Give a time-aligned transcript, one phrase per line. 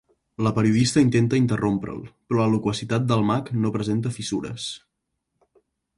[0.45, 2.01] La periodista intenta interrompre'l,
[2.31, 4.67] però la loquacitat del mag no presenta fissures.